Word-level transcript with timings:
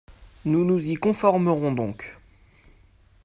Nous 0.45 0.65
nous 0.65 0.83
y 0.89 0.95
conformerons 0.95 1.73
donc. 1.73 2.17